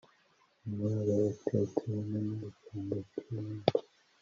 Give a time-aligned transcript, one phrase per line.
[0.61, 3.71] nkumuraba utetse umena icyombo cyibumba